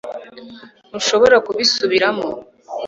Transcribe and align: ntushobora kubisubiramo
ntushobora 0.89 1.35
kubisubiramo 1.45 2.27